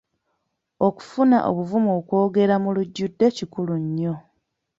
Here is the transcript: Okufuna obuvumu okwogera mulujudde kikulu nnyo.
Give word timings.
Okufuna 0.87 1.37
obuvumu 1.49 1.89
okwogera 1.99 2.55
mulujudde 2.63 3.27
kikulu 3.37 3.73
nnyo. 3.83 4.13